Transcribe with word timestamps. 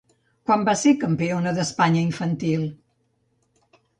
Quan 0.49 0.63
va 0.69 0.73
ser 0.83 0.93
campiona 1.01 1.51
d'Espanya 1.59 2.03
infantil? 2.05 2.65